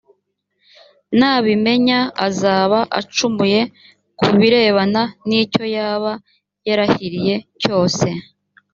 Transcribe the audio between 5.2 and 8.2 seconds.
n icyo yaba yarahiriye cyose